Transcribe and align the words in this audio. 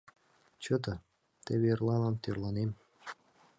—Чыте, 0.63 0.93
теве 1.45 1.67
эрлалан 1.73 2.15
тӧрланем. 2.23 2.71